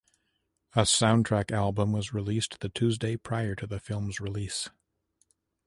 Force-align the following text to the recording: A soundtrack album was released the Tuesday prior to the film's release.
A 0.75 0.81
soundtrack 0.81 1.51
album 1.51 1.91
was 1.91 2.11
released 2.11 2.61
the 2.61 2.69
Tuesday 2.69 3.17
prior 3.17 3.53
to 3.53 3.67
the 3.67 3.79
film's 3.79 4.19
release. 4.19 4.67